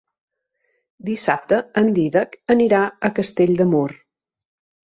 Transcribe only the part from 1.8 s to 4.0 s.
en Dídac anirà a Castell de Mur.